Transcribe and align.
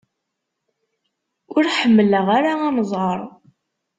Ur 1.55 1.63
ḥemmleɣ 1.77 2.27
ara 2.37 2.53
anẓar. 2.67 3.19